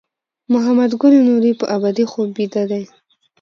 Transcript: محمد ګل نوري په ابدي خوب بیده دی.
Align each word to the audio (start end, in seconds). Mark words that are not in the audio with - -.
محمد 0.51 0.91
ګل 1.01 1.13
نوري 1.29 1.51
په 1.59 1.65
ابدي 1.75 2.05
خوب 2.11 2.27
بیده 2.37 2.63
دی. 2.71 2.83